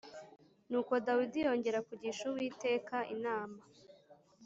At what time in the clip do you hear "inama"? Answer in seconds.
3.15-3.59